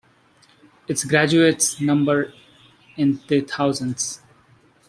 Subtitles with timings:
[0.87, 2.33] Its graduates number
[2.97, 4.19] in the thousands.